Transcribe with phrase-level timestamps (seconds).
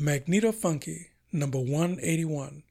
[0.00, 2.62] Magneto Funky, number 181.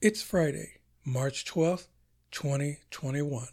[0.00, 1.88] It's Friday, March 12th,
[2.30, 3.48] 2021.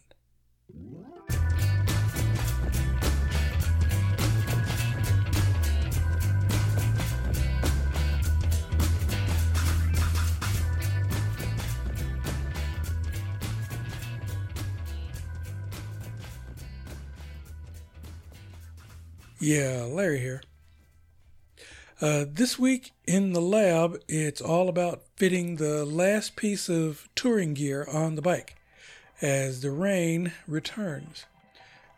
[19.42, 20.42] Yeah, Larry here.
[22.02, 27.54] Uh, this week in the lab, it's all about fitting the last piece of touring
[27.54, 28.56] gear on the bike
[29.22, 31.28] as the rain returns.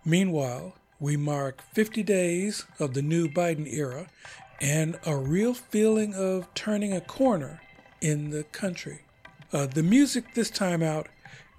[0.04, 4.08] Meanwhile, we mark 50 days of the new Biden era
[4.60, 7.62] and a real feeling of turning a corner
[8.02, 9.04] in the country.
[9.54, 11.08] Uh, the music this time out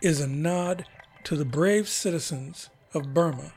[0.03, 0.85] is a nod
[1.23, 3.53] to the brave citizens of Burma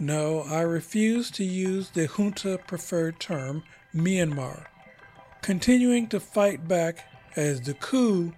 [0.00, 3.62] no, I refuse to use the junta preferred term
[3.94, 4.66] Myanmar,
[5.42, 8.32] continuing to fight back as the coup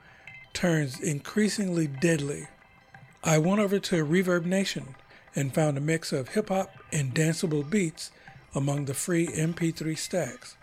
[0.55, 2.48] turns increasingly deadly.
[3.22, 4.94] I went over to Reverb Nation
[5.36, 8.11] and found a mix of hip hop and danceable beats
[8.55, 10.56] among the free MP3 stacks.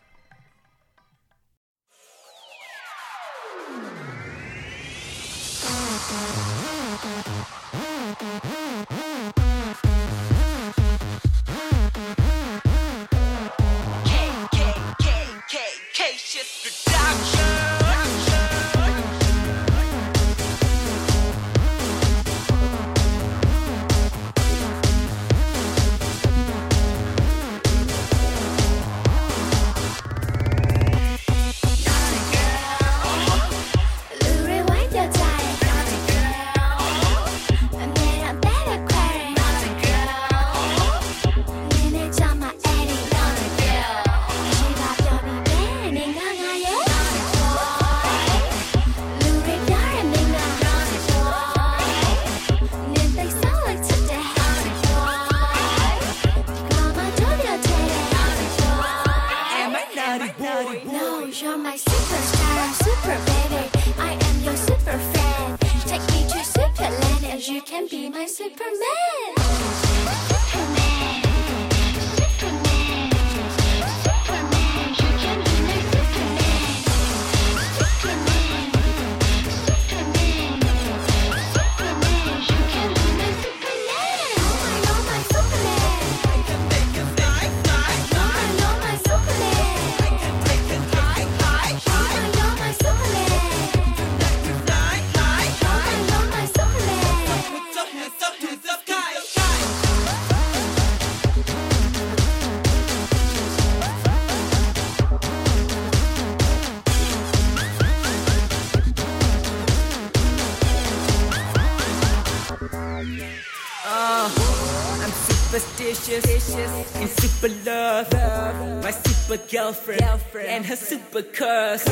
[119.50, 121.86] Girlfriend, girlfriend and her super curse.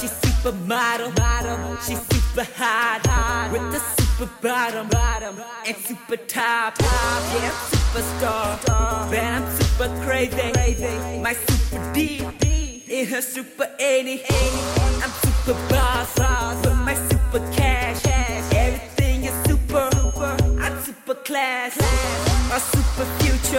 [0.00, 1.76] She's super model, model.
[1.76, 7.22] She's super hot, hot with the super bottom, bottom and super top, top.
[7.34, 8.58] Yeah, I'm superstar,
[9.10, 11.20] but I'm super crazy, crazy.
[11.20, 12.26] My super deep
[12.88, 14.22] in her super 80.
[15.02, 18.21] I'm super boss, boss with my super cash.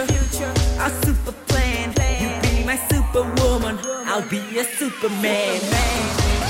[0.02, 1.90] Future, a super plan.
[2.20, 6.43] You be my superwoman, I'll be a superman.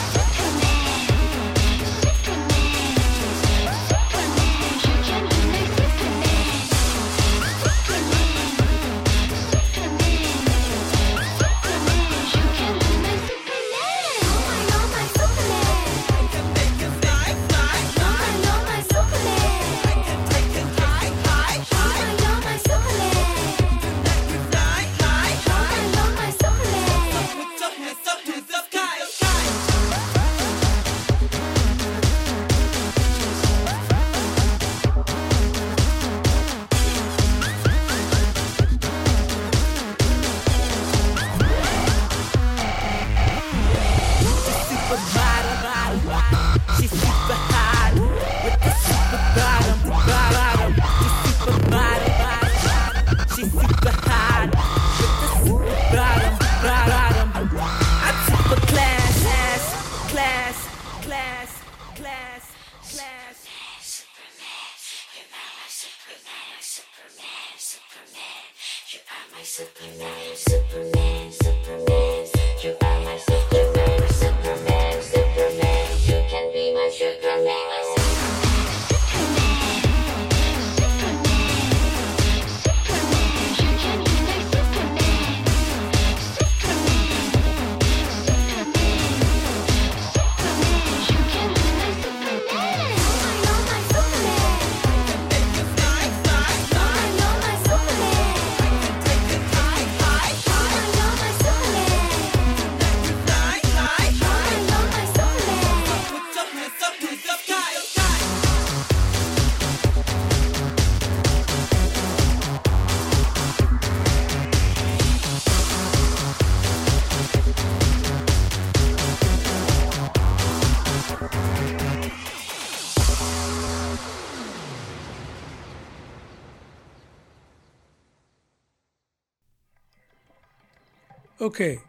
[131.45, 131.81] Okay,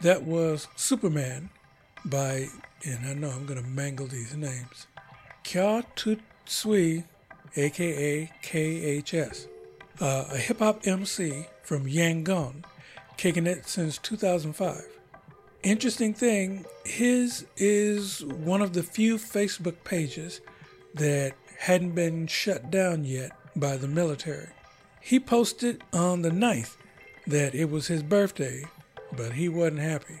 [0.00, 1.50] that was Superman
[2.04, 2.48] by,
[2.82, 4.88] and I know I'm going to mangle these names,
[5.44, 7.04] Kya Tut Sui,
[7.54, 9.46] aka KHS,
[10.00, 12.64] uh, a hip hop MC from Yangon,
[13.16, 14.82] kicking it since 2005.
[15.62, 20.40] Interesting thing, his is one of the few Facebook pages
[20.94, 24.48] that hadn't been shut down yet by the military.
[25.00, 26.74] He posted on the 9th
[27.28, 28.64] that it was his birthday
[29.16, 30.20] but he wasn't happy.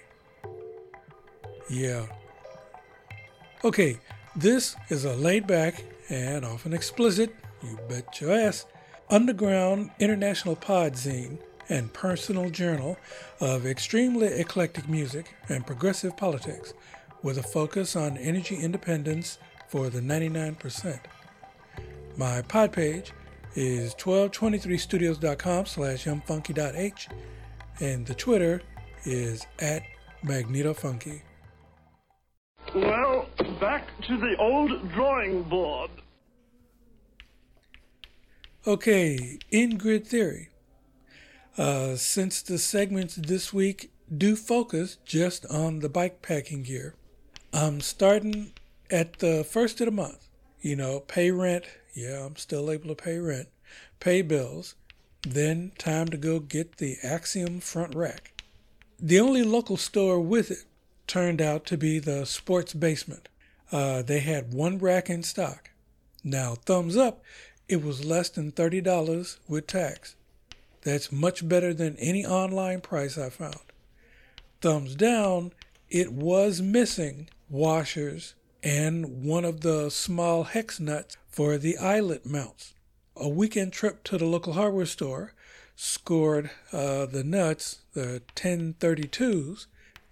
[1.70, 2.06] Yeah.
[3.64, 3.98] Okay,
[4.36, 8.66] this is a laid back and often explicit, you bet your ass,
[9.10, 11.38] underground international pod zine
[11.68, 12.96] and personal journal
[13.40, 16.72] of extremely eclectic music and progressive politics
[17.22, 19.38] with a focus on energy independence
[19.68, 21.00] for the 99%.
[22.16, 23.12] My pod page
[23.54, 27.08] is 1223studios.com slash mfunky.h
[27.80, 28.62] and the Twitter
[29.04, 29.82] is at
[30.24, 31.22] MagnetoFunky.
[32.74, 33.26] Well,
[33.60, 35.90] back to the old drawing board.
[38.66, 40.50] Okay, in grid theory.
[41.56, 46.94] Uh, since the segments this week do focus just on the bike packing gear,
[47.52, 48.52] I'm starting
[48.90, 50.28] at the first of the month.
[50.60, 51.64] You know, pay rent.
[51.94, 53.48] Yeah, I'm still able to pay rent.
[54.00, 54.74] Pay bills.
[55.22, 58.37] Then time to go get the Axiom front rack.
[59.00, 60.64] The only local store with it
[61.06, 63.28] turned out to be the Sports Basement.
[63.70, 65.70] Uh, they had one rack in stock.
[66.24, 67.22] Now, thumbs up,
[67.68, 70.16] it was less than $30 with tax.
[70.82, 73.60] That's much better than any online price I found.
[74.60, 75.52] Thumbs down,
[75.88, 78.34] it was missing washers
[78.64, 82.74] and one of the small hex nuts for the eyelet mounts.
[83.14, 85.34] A weekend trip to the local hardware store
[85.80, 89.66] scored uh, the nuts, the 1032s,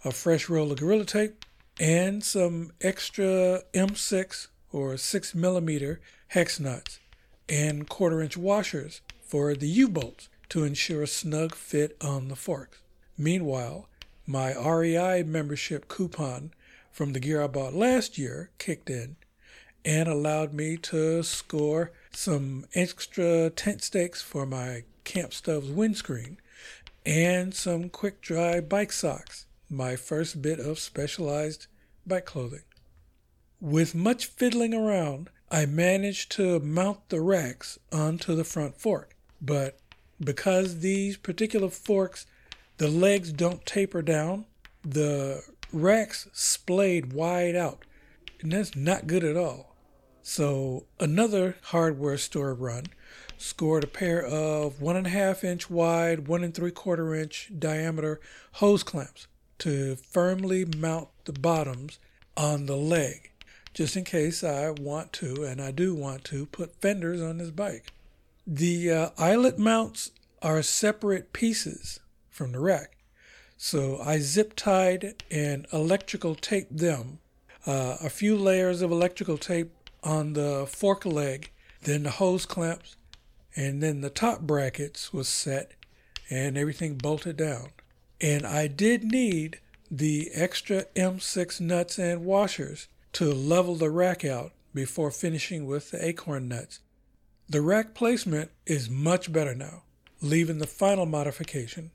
[0.05, 1.45] a fresh roll of Gorilla Tape,
[1.81, 7.01] and some extra M6 or 6 millimeter hex nuts
[7.49, 12.37] and quarter inch washers for the U bolts to ensure a snug fit on the
[12.37, 12.79] forks.
[13.19, 13.89] Meanwhile,
[14.25, 16.53] my REI membership coupon
[16.93, 19.17] from the gear I bought last year kicked in
[19.85, 26.37] and allowed me to score some extra tent stakes for my Camp Stove's windscreen,
[27.07, 31.69] and some quick dry bike socks, my first bit of specialized
[32.07, 32.65] bike clothing.
[33.61, 39.79] With much fiddling around, I managed to mount the racks onto the front fork, but
[40.21, 42.27] because these particular forks,
[42.79, 44.45] the legs don't taper down,
[44.83, 47.85] the racks splayed wide out,
[48.41, 49.77] and that's not good at all.
[50.23, 52.87] So another hardware store run
[53.39, 57.51] scored a pair of one and a half inch wide, one and three quarter inch
[57.59, 58.21] diameter
[58.53, 59.27] hose clamps
[59.59, 61.99] to firmly mount the bottoms
[62.37, 63.31] on the leg,
[63.75, 67.51] just in case I want to, and I do want to, put fenders on this
[67.51, 67.93] bike.
[68.47, 70.13] The uh, eyelet mounts
[70.43, 72.97] are separate pieces from the rack,
[73.57, 77.19] so I zip tied and electrical taped them.
[77.67, 79.73] Uh, a few layers of electrical tape
[80.05, 81.51] on the fork leg,
[81.83, 82.97] then the hose clamps,
[83.57, 85.73] and then the top brackets was set
[86.31, 87.71] and everything bolted down.
[88.21, 89.61] And I did need
[89.91, 96.05] the extra M6 nuts and washers to level the rack out before finishing with the
[96.05, 96.81] acorn nuts.
[97.49, 99.85] The rack placement is much better now,
[100.21, 101.93] leaving the final modification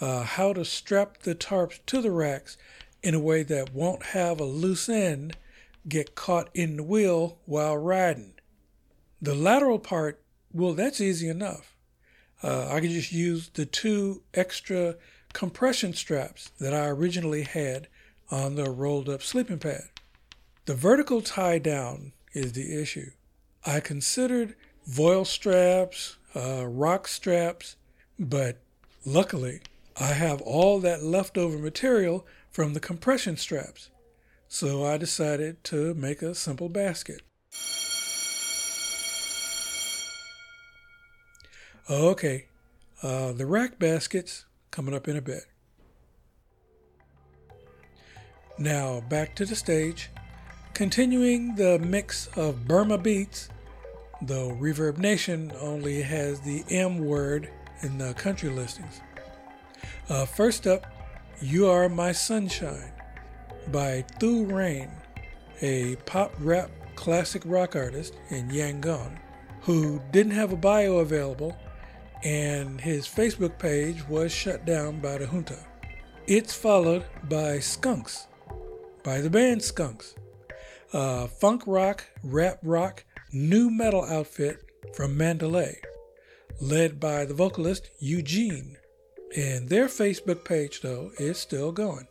[0.00, 2.56] uh, how to strap the tarps to the racks
[3.02, 5.36] in a way that won't have a loose end
[5.88, 8.34] get caught in the wheel while riding.
[9.22, 10.20] The lateral part
[10.56, 11.74] well, that's easy enough.
[12.42, 14.96] Uh, I can just use the two extra
[15.32, 17.88] compression straps that I originally had
[18.30, 19.84] on the rolled up sleeping pad.
[20.64, 23.10] The vertical tie down is the issue.
[23.64, 24.54] I considered
[24.86, 27.76] Voile straps, uh, rock straps,
[28.18, 28.58] but
[29.04, 29.60] luckily
[29.98, 33.90] I have all that leftover material from the compression straps.
[34.48, 37.22] So I decided to make a simple basket.
[41.88, 42.46] Okay,
[43.00, 45.44] uh, the rack baskets coming up in a bit.
[48.58, 50.10] Now back to the stage.
[50.74, 53.50] Continuing the mix of Burma beats,
[54.20, 57.50] though Reverb Nation only has the M word
[57.82, 59.00] in the country listings.
[60.08, 60.86] Uh, first up,
[61.40, 62.92] You Are My Sunshine
[63.68, 64.90] by Thu Rain,
[65.62, 69.18] a pop rap classic rock artist in Yangon
[69.60, 71.56] who didn't have a bio available
[72.22, 75.58] and his Facebook page was shut down by the junta.
[76.26, 78.26] It's followed by Skunks,
[79.04, 80.14] by the band Skunks,
[80.92, 84.58] a funk rock, rap rock, new metal outfit
[84.94, 85.80] from Mandalay,
[86.60, 88.76] led by the vocalist Eugene.
[89.36, 92.08] And their Facebook page, though, is still going.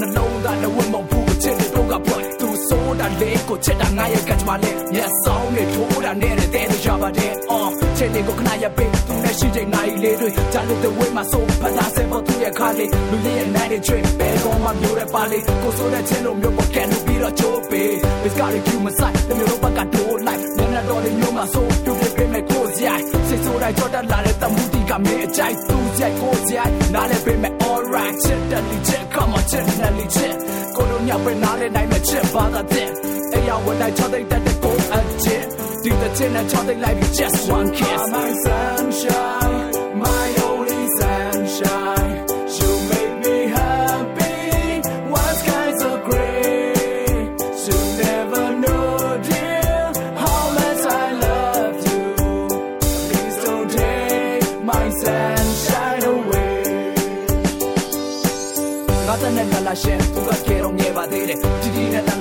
[0.00, 17.90] နှလုံးသားလည်းဝတ်မဘူးချစ်တဲ့တော့ကပွက်သူဆိုတာလေးကိုချစ်တာငါရဲ့ကကြမလေးမျက်စောင်းနဲ့ထိုးတာနဲ့တဲ့တဲ့ရပါတဲ့အော်ချစ်လေးကိုခဏရပေးသူနဲ့ရှိချိန်နိုင်လေးတွေဂျာလို့တဲ့ဝေးမှာဆိုဖတ်တာဆက်ဖို့သူရဲ့ခါလေးလူလေးရဲ့နိုင်တဲ့ချွေပဲကောင်းမှမျိုးတဲ့ပါလေးကိုဆိုတဲ့ချင်းလိုမျိုးပေါ်ကန်လို့ပြီးတော့ချိုးပေး
[18.26, 20.39] It's got a human side တမျိုးတော့ဘက်ကဒိုးလိုက်နည်းနည်း
[20.90, 30.34] တော့လေးမျိုးမှာဆိုပြုတ်ပြပေးမယ်ကိုစရိုက်စိတ်ဆိုးတိုင်းကြောက်တတ်လာတဲ့တမှုတီကမင်းအကြိုက်သူကြိုက်ကိုစရိုက်နားလည်းပေးမယ် alright ချစ်တယ်လီချစ် come on ချစ်တယ်လီချစ်
[30.76, 32.88] ကိုလိုညပဲနားလည်းနိုင်မယ်ချစ်ပါသာတဲ့
[33.32, 35.42] အဲ့ရဝန်တိုင်းချောတဲ့တဲ့ကိုအချစ်
[35.82, 39.59] ဒီတဲ့ချစ်နဲ့ချောတဲ့လိုက်ပြီး just one kiss my sunshine,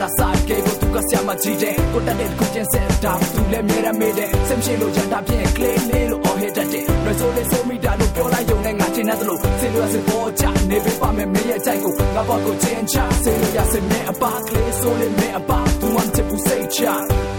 [0.01, 17.38] နဲ့လာလာစားကေကိုသူကဆရာမကြီးတယ်ကိုတက်တဲ့ကိုကျင်းဆက်တာသူလည်းမြဲတမ်းမေးတယ်စင်ရှိလို့ကြံတာပြင်းကလေးလေးလို့အော်ဟစ်တတ်တယ်လွယ်ဆိုလေးဆိုမိတာလို့ပြောလိုက်ရုံနဲ့ငါချင်းတဲ့သလိုစင်လို့စင်ပေါ်ချနေပေးပါမယ်မင်းရဲ့ကြိုက်ကိုငါဘောက်ကိုချင်းချစင်လို့ရစင်နဲ့အပါကလေးဆိုလေးနဲ့အပါသူမှချစ်ဘူးစိတ်ချ oh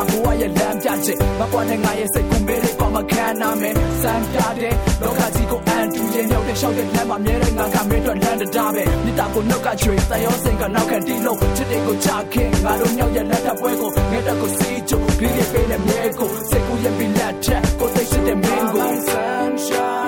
[0.00, 20.03] င်းတငါဘဝရဲ့လမ်းပြချက်မကွာတဲ့ငါရဲ့စိတ်ကူမေးလေးပါမခံနာမယ်စံပြတဲ့လောကကြီးကိုအန်တူရင်ရောက်တဲ့ရှောက်တဲ့လမ်းမှာမြဲတဲ့ငါကမင်းတို့လမ်းတတားပဲမြစ်တာကိုနှုတ်ကချွေတရောစင်ကနောက်ခံတီးလို့ချစ်တဲ့ကိုချခင်ငါတို့မြောက်ရဲ့လက်ထပ်ပွဲကိုငဲတက်ကိုစီးချိုဂရီးရဲ့ပေးတဲ့မြဲကိုစိတ်ကူရဲ့ပြီးလက်ထက်ကိုသိစစ်တဲ့မင်းကို My sunshine,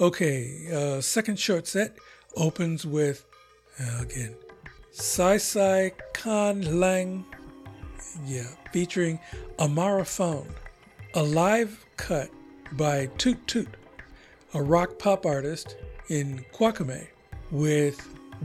[0.00, 1.94] Okay, uh, second short set
[2.34, 3.26] opens with,
[3.78, 4.34] uh, again,
[4.92, 7.22] Sai Sai Kham Leng,
[8.24, 9.20] yeah, featuring
[9.58, 10.48] Amara Phone,
[11.12, 12.30] a live cut
[12.72, 13.68] by Toot Toot,
[14.54, 15.76] a rock pop artist
[16.08, 17.06] in Kwakame,
[17.50, 18.00] with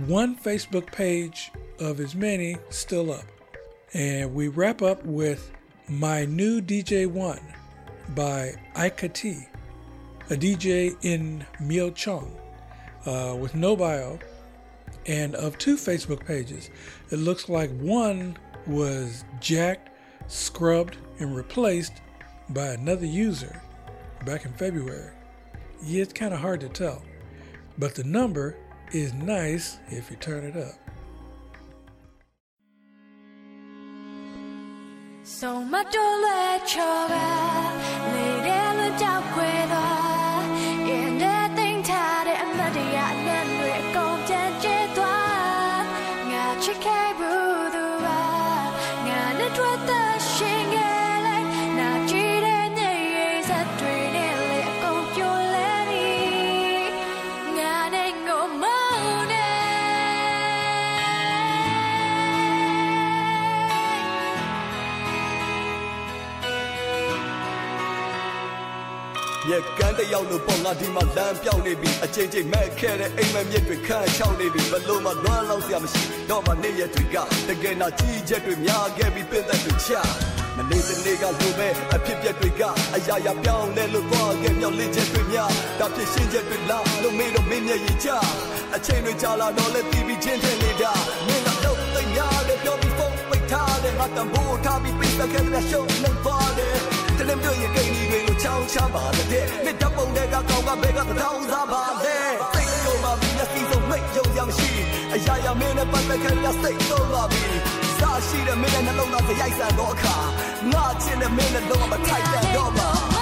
[0.08, 3.24] one Facebook page of his many still up.
[3.94, 5.54] And we wrap up with
[5.88, 7.40] My New DJ One
[8.10, 9.48] by Aika T,
[10.30, 12.36] a DJ in Myo Chong
[13.06, 14.20] uh, with no bio.
[15.08, 16.70] And of two Facebook pages,
[17.12, 19.90] it looks like one was jacked,
[20.28, 22.02] scrubbed, and replaced
[22.50, 23.62] by another user
[24.26, 25.12] back in February.
[25.84, 27.04] Yeah, it's kind of hard to tell,
[27.78, 28.58] but the number
[28.92, 30.74] is nice if you turn it up.
[35.24, 35.86] So let.
[70.00, 77.16] တစ်ယောက်လို့ပေါ့ငါဒီမှာလမ်းပြောင်းနေပြီအချိန်ချင်းမဲ့ခဲ့တဲ့အိမ်မက်မြစ်တွေခန့်ချောင်းနေပြီဘလို့မှလွမ်းလောက်စရာမရှိတော့မှနေ့ရက်တွေက
[77.48, 79.92] တကယ်နာကြီးချက်တွေများခဲ့ပြီးပြည့်တဲ့တွေချ
[80.58, 82.62] မနေ့တနေ့ကလိုပဲအဖြစ်ပြက်တွေက
[82.96, 88.10] အရာရာပြောင်းလဲလို့သွားခဲ့မြောက်လင့်ချက်တွေများဒါဖြစ်ရှင်းချက်တွေလားလို့မေးတော့မင်းမျက်ရည်ချ
[88.76, 90.92] အချိန်တွေကြာလာတော့လဲတီးပြီးချင်းထင်နေတာ
[91.28, 102.18] မင်းကတော့သိများတယ်ပြောပြီးဖုန်းပိတ်ထားတယ်ငါတံပိုးထားပြီးပိတ်တဲ့ခဲ့တဲ့ရှုံးနေပါတယ် တလင်းပြည့်ရဲ့ကိန်းကြီးတွေကိုချောင်းချပါတဲ့မြစ်တပုံတွေကကောင်းကဘဲကတောင်းစားပါလေ
[102.54, 104.70] စိတ်ကိုမှမျက်စိစုံမိတ်ယုံရမရှိ
[105.14, 107.44] အရာရာမင်းနဲ့ပတ်သက်ခဲ့တဲ့စိတ်သုံးပါပြီ
[108.00, 110.18] စားရှိတဲ့မင်းနဲ့နှလုံးသားစရိုက်ဆန်တော့အခါ
[110.74, 112.90] ငါချင်တဲ့မင်းနဲ့လုံးဝမထိုက်တန်တော့ပါ။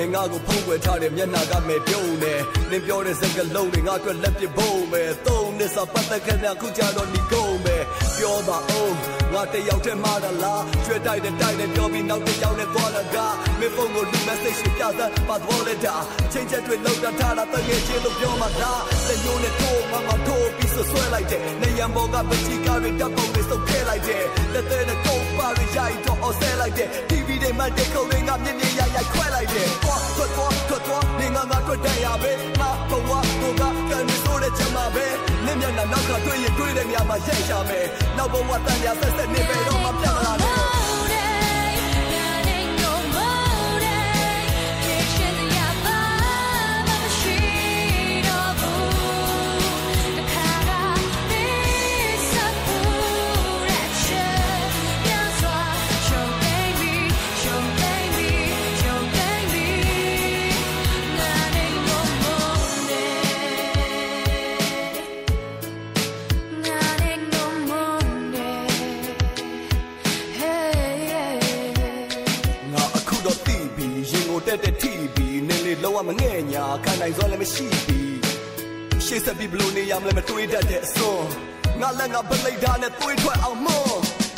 [0.00, 2.34] နေငါကိုဖုံးကွယ်ထားတဲ့မျက်နှာကမဲ့ပြုံးနေ။
[2.70, 7.76] နင်ပြောတဲ့စကားလုံးတွေငါအတွက်လက်ပစ်ဖို့ပဲ။သုံးနှစ်စာပတ်သက်ခဲ့တဲ့ခုကြတော့ဒီကုန်ပဲ။
[8.16, 8.94] ပြောပါအောင်
[9.34, 13.16] ငါတယောက်တည်းမှတာလား။ကျွဲတိုက်တဲ့တိုက်တဲ့ပြောပြီးနောက်တစ်ယောက်နဲ့သွားလာက
[13.58, 15.96] မင်းဖုန်းကိုလူ message ပြသပါတော့လေတာ။
[16.32, 35.06] ချင်းချက်တွေလောက်တာထားတာတကယ်ချင်းလို့ပြောမှလား။တညိုးနဲ့ထိုးမမထိုးပြီးဆွဆွဲလိုက်တဲ့။နေရန်ဘောကပချီကားတွေတပ်ပုံတွေစုပ်ခဲလိုက်တဲ့။လက်သေးနဲ့ကုန် ပါရရိုက်တော့အော်ဆဲလိုက်တဲ့။ TV တွေမှတဲ့ခုံတွေကမြင်မြင်ရရခွဲလိုက်တယ်။သွားထွက်သွားထွက်သွားနေငါငါထွက်တဲ့ရပဲ။ငါဘဝကိုကကန်နေဆိုတဲ့ချက်မှာပဲ။
[35.44, 40.77] နင့်မျက်နှာနောက်ကတွေ့ရင်တွေ့တဲ့နေရာမှာရိုက်ရှာမယ်။နောက်ဘဝတန်ရာဆက်ဆက်နေပဲတော့မှပြတ်လာတ
[80.00, 81.26] မလဲမတွေးတတ်တဲ့အစွန်း
[81.80, 83.84] ငါလည်းငါပလိတ်ဓာတ်နဲ့တွေးထွက်အောင်မော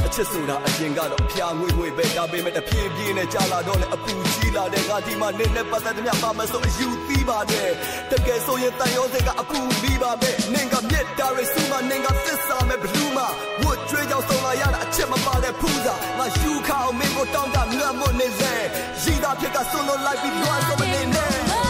[0.06, 7.70] အချစ်ဆိုတာအရင်ကတော့ဖျားငွေငွေပဲဒါပေမဲ့တဖြည်းဖြည်းနဲ့ကြာလာတော့လေအပူကြီးလာတဲ့ငါဒီမှာနေနဲ့ပတ်သက်တဲ့မြပါမဆိုအယူသီးပါတယ်
[8.10, 13.18] တကယ်ဆိုရင်တန်ရောစင်ကအပူပြီးပါမယ်နင်ကမြက်တာရစူမနင်ကသစ္စာမဲ့ဘလူးမ
[13.62, 18.54] ဝတ်ကြွေးကြောင်ဆုံးလာရတာအချစ်မပါတဲ့ဖူးစာငါယူခအောင်မင်းကိုတောင်းတငတ်မွနေစေ
[19.02, 21.69] ရီတာဖြစ်ကဆွလို့လိုက်ပြီးလွှမ်းဆုံးမနေနဲ့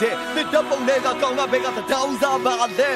[0.00, 2.92] တဲ့တစ်တပ်ပုံတွေကကောင်းကဘက်ကတောင်းစားပါလေ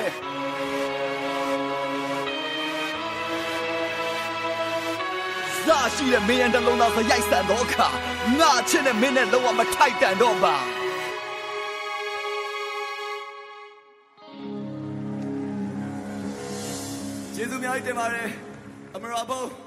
[5.66, 7.88] စာရှိတဲ့မင်းရန်တလုံးသားစရိုက်ဆန်တော့ခါ
[8.38, 10.56] ငါချစ်တဲ့မင်းနဲ့လုံးဝမထိုက်တန်တော့ပါ
[17.34, 18.28] ကျေးဇူးများကြီးတင်ပါတယ်
[18.94, 19.63] အမရာဘုံး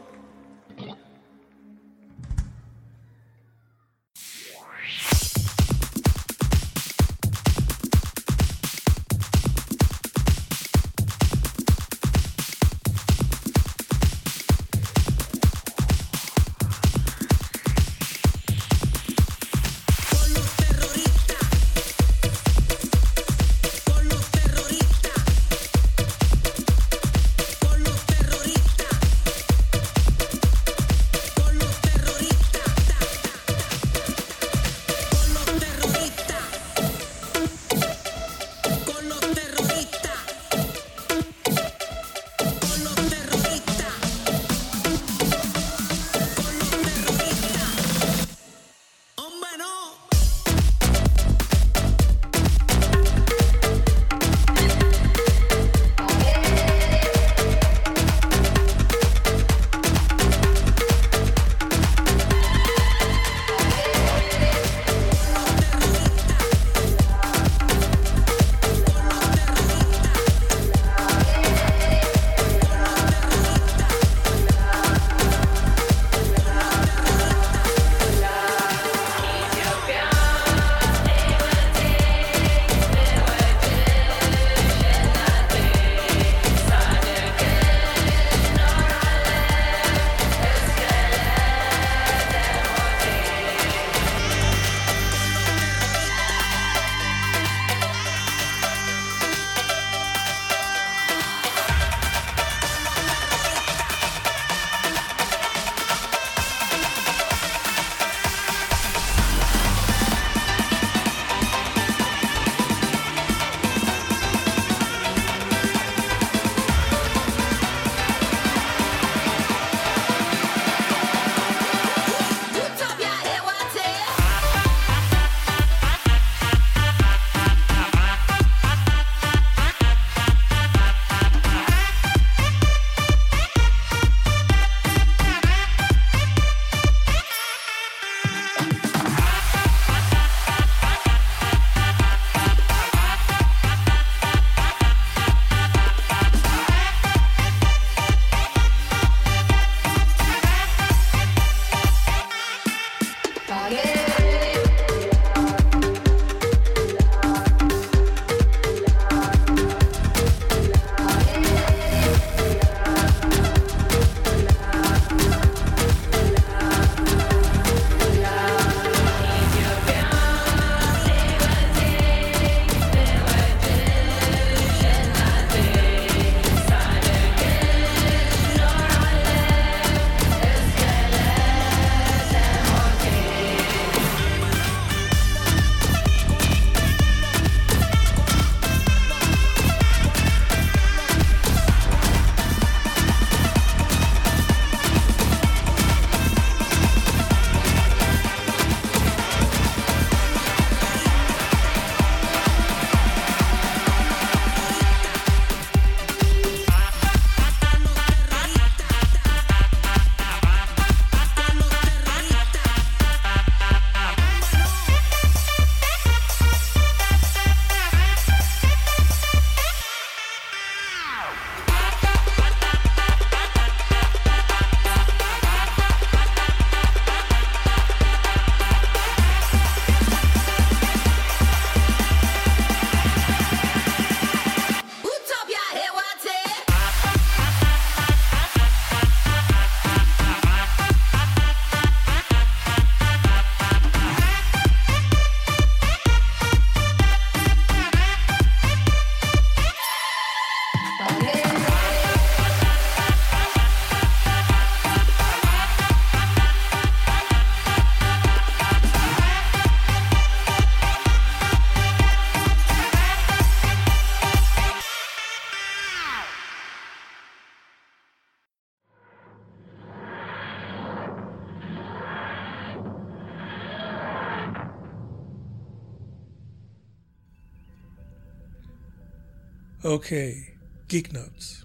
[279.85, 280.55] Okay,
[280.87, 281.63] Geek Notes.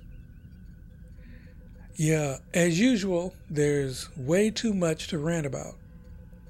[1.96, 5.76] Yeah, as usual, there's way too much to rant about.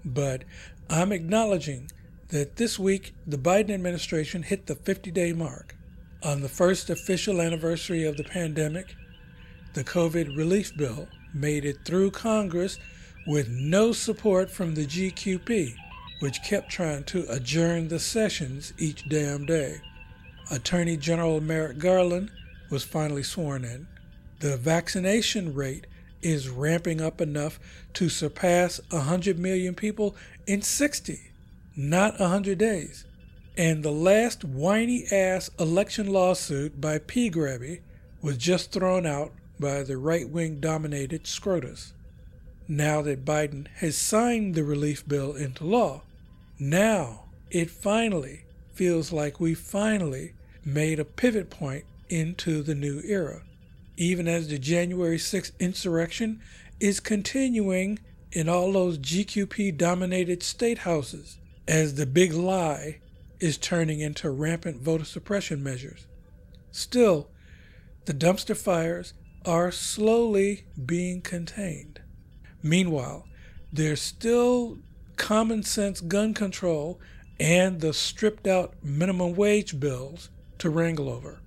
[0.05, 0.43] But
[0.91, 1.89] I'm acknowledging
[2.31, 5.77] that this week the Biden administration hit the 50 day mark.
[6.25, 8.97] On the first official anniversary of the pandemic,
[9.75, 12.81] the COVID relief bill made it through Congress
[13.25, 15.77] with no support from the GQP,
[16.19, 19.81] which kept trying to adjourn the sessions each damn day.
[20.51, 22.31] Attorney General Merrick Garland
[22.71, 23.87] was finally sworn in.
[24.41, 25.87] The vaccination rate
[26.21, 27.59] is ramping up enough
[27.95, 31.33] to surpass 100 million people in 60,
[31.77, 33.05] not 100 days.
[33.57, 37.31] And the last whiny ass election lawsuit by P.
[37.31, 37.81] Grabby
[38.23, 41.93] was just thrown out by the right wing dominated Scrotus.
[42.67, 46.03] Now that Biden has signed the relief bill into law,
[46.59, 53.43] now it finally feels like we finally made a pivot point into the new era.
[53.97, 56.41] Even as the January 6th insurrection
[56.81, 57.99] is continuing
[58.33, 62.99] in all those GQP dominated state houses, as the big lie
[63.41, 66.07] is turning into rampant voter suppression measures.
[66.71, 67.29] Still,
[68.07, 72.01] the dumpster fires are slowly being contained.
[72.63, 73.27] Meanwhile,
[73.73, 74.79] there's still
[75.17, 77.01] common sense gun control
[77.41, 81.41] and the stripped out minimum wage bills to wrangle over.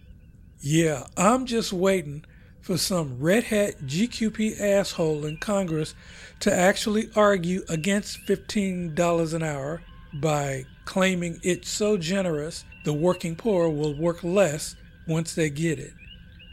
[0.60, 2.26] Yeah, I'm just waiting
[2.62, 5.94] for some red hat GQP asshole in Congress
[6.40, 9.84] to actually argue against $15 an hour
[10.16, 14.76] by claiming it's so generous the working poor will work less
[15.08, 15.94] once they get it.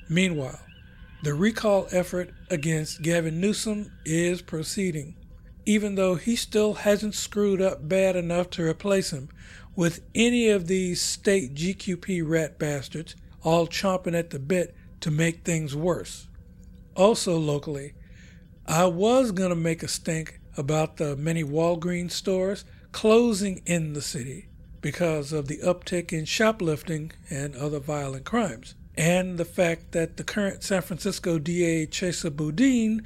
[0.08, 0.60] Meanwhile,
[1.22, 5.14] the recall effort against Gavin Newsom is proceeding,
[5.64, 9.28] even though he still hasn't screwed up bad enough to replace him
[9.74, 15.44] with any of these state GQP rat bastards all chomping at the bit to make
[15.44, 16.28] things worse.
[16.94, 17.94] Also, locally,
[18.66, 24.02] I was going to make a stink about the many Walgreens stores closing in the
[24.02, 24.48] city
[24.80, 30.24] because of the uptick in shoplifting and other violent crimes, and the fact that the
[30.24, 33.02] current San Francisco DA Chesa Boudin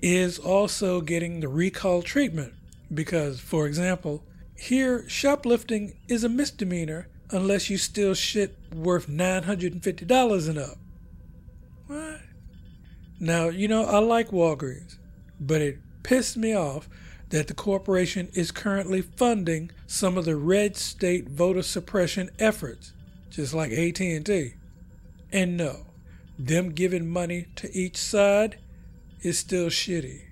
[0.00, 2.54] is also getting the recall treatment
[2.92, 4.24] because, for example,
[4.56, 10.78] here shoplifting is a misdemeanor unless you steal shit worth $950 and up.
[11.86, 12.20] What?
[13.20, 14.96] Now, you know, I like Walgreens,
[15.40, 16.88] but it pissed me off
[17.30, 22.92] that the corporation is currently funding some of the red state voter suppression efforts,
[23.30, 24.54] just like AT&T.
[25.30, 25.86] And no,
[26.38, 28.58] them giving money to each side
[29.22, 30.22] is still shitty.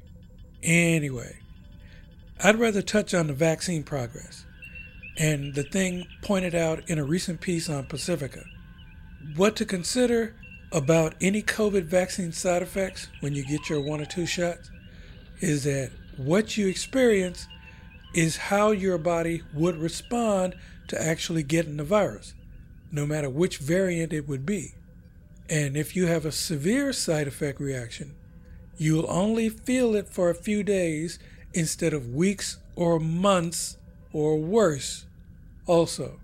[0.62, 1.36] Anyway,
[2.42, 4.44] I'd rather touch on the vaccine progress
[5.18, 8.44] and the thing pointed out in a recent piece on Pacifica.
[9.34, 10.34] What to consider
[10.72, 14.70] about any COVID vaccine side effects when you get your one or two shots
[15.40, 17.46] is that what you experience
[18.14, 20.54] is how your body would respond
[20.88, 22.34] to actually getting the virus,
[22.90, 24.74] no matter which variant it would be.
[25.48, 28.14] And if you have a severe side effect reaction,
[28.76, 31.18] you'll only feel it for a few days
[31.52, 33.78] instead of weeks or months
[34.12, 35.06] or worse.
[35.66, 36.20] Also,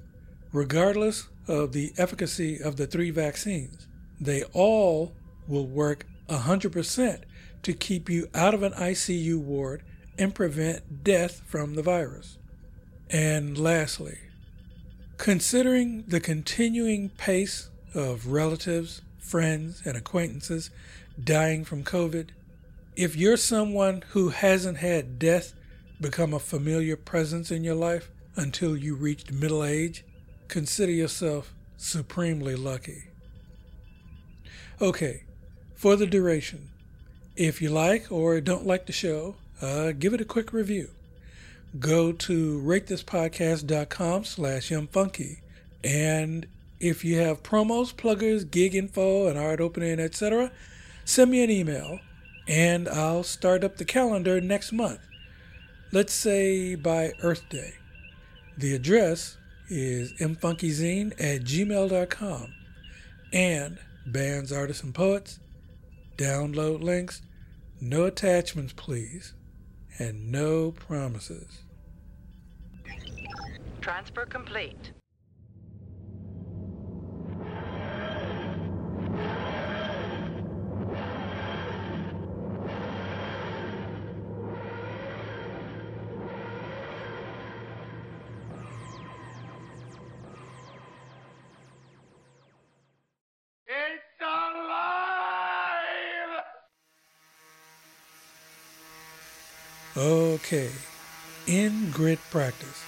[0.53, 3.87] regardless of the efficacy of the three vaccines,
[4.21, 5.13] they all
[5.49, 7.23] will work 100%
[7.63, 9.83] to keep you out of an ICU ward
[10.19, 12.39] and prevent death from the virus.
[13.11, 14.19] And lastly,
[15.19, 20.71] considering the continuing pace of relatives, friends, and acquaintances
[21.23, 22.31] dying from COVID,
[22.97, 25.55] if you're someone who hasn't had death
[26.01, 30.05] become a familiar presence in your life until you reached middle age,
[30.49, 33.05] consider yourself supremely lucky.
[34.81, 35.25] Okay,
[35.75, 36.71] for the duration,
[37.37, 40.91] if you like or don't like the show, uh, give it a quick review.
[41.79, 45.39] Go to ratethispodcast.com slash mfunky.
[45.83, 46.47] And
[46.81, 50.53] if you have promos, pluggers, gig info, and art opening, etc.,
[51.05, 52.01] send me an email
[52.49, 55.01] and I'll start up the calendar next month.
[55.93, 57.75] Let's say by Earth Day.
[58.57, 59.37] The address
[59.69, 62.55] is mfunkyzine at gmail.com.
[63.33, 65.41] And bands, artists, and poets,
[66.17, 67.23] download links,
[67.81, 69.35] no attachments, please,
[69.99, 71.63] and no promises.
[73.81, 74.93] Transfer complete.
[100.45, 100.71] Okay,
[101.47, 102.83] in grid practice.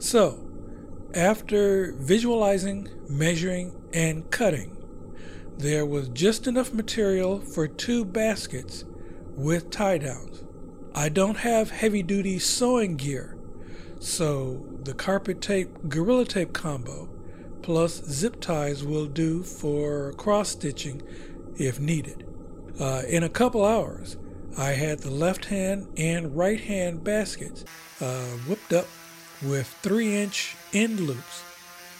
[0.00, 0.44] So,
[1.14, 4.76] after visualizing, measuring, and cutting,
[5.56, 8.84] there was just enough material for two baskets
[9.36, 10.42] with tie downs.
[10.96, 13.38] I don't have heavy duty sewing gear,
[14.00, 17.08] so the carpet tape gorilla tape combo
[17.62, 21.02] plus zip ties will do for cross stitching
[21.56, 22.26] if needed.
[22.80, 24.16] Uh, in a couple hours,
[24.56, 27.64] I had the left hand and right hand baskets
[28.00, 28.86] uh, whipped up
[29.42, 31.42] with 3 inch end loops,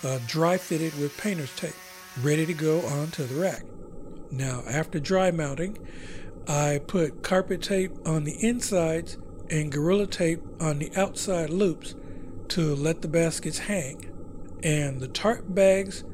[0.05, 1.75] uh, dry fitted with painter's tape,
[2.23, 3.65] ready to go onto the rack.
[4.31, 5.79] Now, after dry mounting,
[6.49, 9.19] I put carpet tape on the insides
[9.51, 11.95] and gorilla tape on the outside loops
[12.49, 14.11] to let the baskets hang.
[14.63, 16.05] And the tarp bags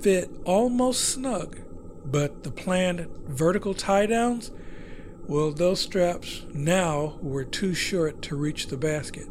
[0.00, 1.58] fit almost snug,
[2.04, 4.50] but the planned vertical tie downs,
[5.30, 9.28] well, those straps now were too short to reach the basket.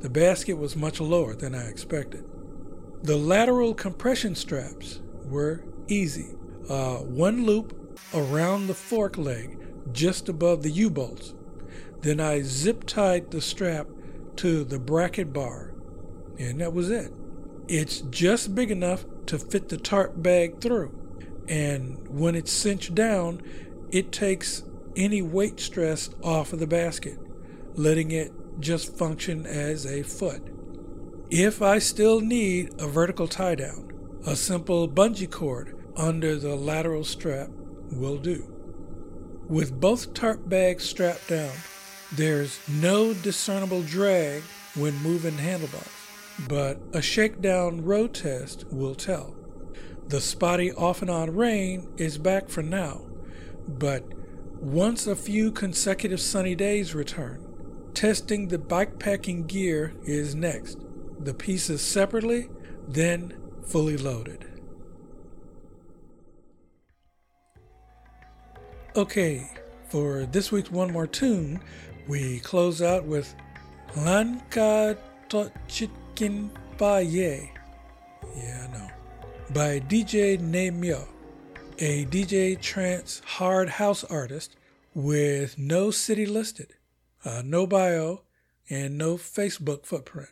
[0.00, 2.24] The basket was much lower than I expected.
[3.02, 6.30] The lateral compression straps were easy.
[6.66, 9.58] Uh, one loop around the fork leg
[9.92, 11.34] just above the U bolts.
[12.00, 13.86] Then I zip tied the strap
[14.36, 15.74] to the bracket bar,
[16.38, 17.12] and that was it.
[17.68, 20.98] It's just big enough to fit the tarp bag through,
[21.46, 23.42] and when it's cinched down,
[23.90, 24.62] it takes
[24.96, 27.18] any weight stress off of the basket,
[27.74, 30.42] letting it just function as a foot.
[31.30, 33.90] If I still need a vertical tie down,
[34.26, 37.48] a simple bungee cord under the lateral strap
[37.90, 38.50] will do.
[39.48, 41.52] With both tarp bags strapped down,
[42.12, 44.42] there's no discernible drag
[44.76, 45.88] when moving handlebars,
[46.48, 49.34] but a shakedown road test will tell.
[50.08, 53.02] The spotty off and on rain is back for now,
[53.66, 54.04] but
[54.64, 57.38] once a few consecutive sunny days return,
[57.92, 60.78] testing the bikepacking gear is next.
[61.20, 62.48] The pieces separately,
[62.88, 63.36] then
[63.66, 64.46] fully loaded.
[68.96, 69.50] Okay,
[69.90, 71.60] for this week's One More Tune,
[72.08, 73.34] we close out with
[73.96, 74.96] Lanka
[75.28, 76.48] Tochikin
[76.78, 77.52] Baye.
[78.34, 78.88] Yeah, I know.
[79.50, 81.06] By DJ Namyo,
[81.78, 84.56] a DJ trance hard house artist
[84.94, 86.74] with no city listed,
[87.24, 88.22] uh, no bio,
[88.70, 90.28] and no Facebook footprint.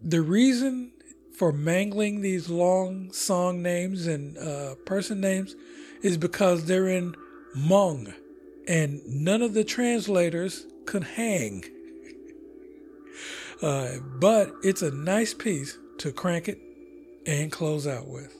[0.00, 0.92] The reason
[1.36, 5.54] for mangling these long song names and uh, person names
[6.02, 7.14] is because they're in
[7.56, 8.14] Hmong,
[8.66, 11.64] and none of the translators could hang.
[13.60, 16.60] Uh, but it's a nice piece to crank it
[17.26, 18.37] and close out with.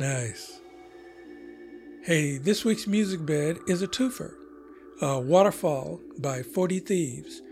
[0.00, 0.62] Nice.
[2.04, 4.32] Hey, this week's music bed is a twofer.
[5.02, 7.42] Waterfall by 40 Thieves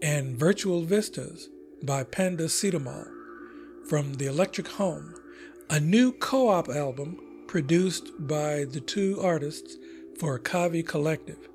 [0.00, 1.50] and Virtual Vistas
[1.82, 3.06] by Panda Cedamal
[3.90, 5.16] from The Electric Home,
[5.68, 9.76] a new co-op album produced by the two artists
[10.18, 11.46] for Kavi Collective.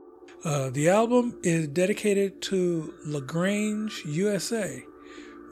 [0.46, 4.84] Uh, the album is dedicated to LaGrange, USA,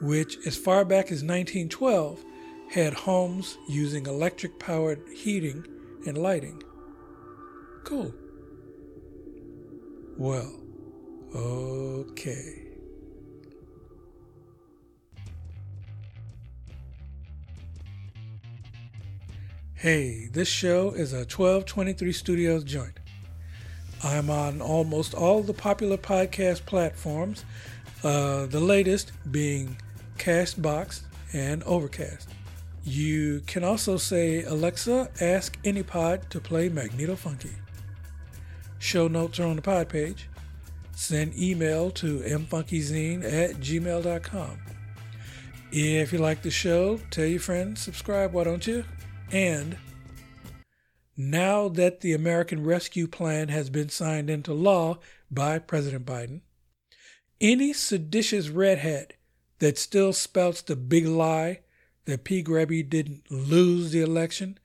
[0.00, 2.24] which, as far back as 1912,
[2.72, 5.62] had homes using electric powered heating
[6.06, 6.62] and lighting.
[7.84, 8.14] Cool.
[10.16, 10.50] Well,
[11.34, 12.62] okay.
[19.74, 23.00] Hey, this show is a 1223 Studios joint.
[24.02, 27.44] I'm on almost all the popular podcast platforms,
[28.02, 29.76] uh, the latest being
[30.16, 31.02] Castbox
[31.34, 32.31] and Overcast.
[32.84, 37.52] You can also say, Alexa, ask AnyPod to play Magneto Funky.
[38.78, 40.28] Show notes are on the pod page.
[40.94, 44.58] Send email to mfunkyzine at gmail.com.
[45.70, 48.84] If you like the show, tell your friends, subscribe, why don't you?
[49.30, 49.78] And
[51.16, 54.98] now that the American Rescue Plan has been signed into law
[55.30, 56.40] by President Biden,
[57.40, 59.14] any seditious redhead
[59.60, 61.60] that still spouts the big lie
[62.04, 62.42] that P.
[62.42, 64.58] Grabby didn't lose the election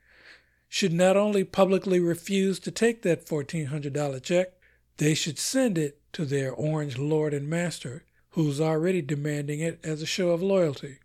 [0.69, 4.53] should not only publicly refuse to take that $1,400 check,
[4.97, 10.01] they should send it to their orange lord and master, who's already demanding it as
[10.01, 10.97] a show of loyalty.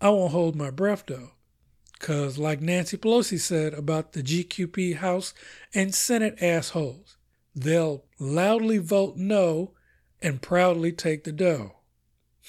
[0.00, 1.32] I won't hold my breath though,
[1.98, 5.32] because like Nancy Pelosi said about the GQP House
[5.74, 7.16] and Senate assholes,
[7.54, 9.72] they'll loudly vote no
[10.20, 11.76] and proudly take the dough.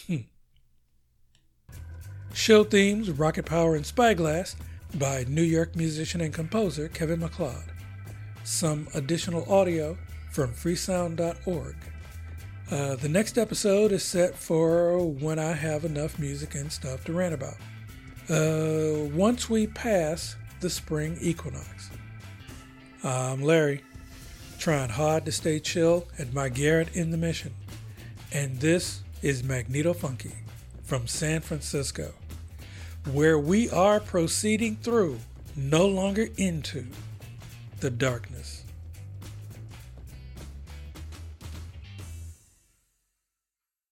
[0.08, 0.18] Hmm.
[2.34, 4.56] Show themes Rocket Power and Spyglass
[4.96, 7.64] by New York musician and composer Kevin MacLeod.
[8.44, 9.98] Some additional audio
[10.32, 11.76] from freesound.org.
[12.72, 17.14] Uh, the next episode is set for when I have enough music and stuff to
[17.14, 17.58] rant about.
[18.30, 21.90] Uh, once we pass the spring equinox.
[23.04, 23.84] I'm Larry,
[24.58, 27.54] trying hard to stay chill at my garret in the mission.
[28.32, 30.36] And this is Magneto Funky
[30.84, 32.14] from San Francisco,
[33.06, 35.20] where we are proceeding through,
[35.56, 36.88] no longer into,
[37.80, 38.61] the darkness.